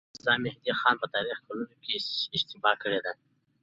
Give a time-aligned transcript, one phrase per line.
[0.13, 1.93] ميرزا مهدي خان په تاريخي کلونو کې
[2.35, 3.11] اشتباه کړې ده.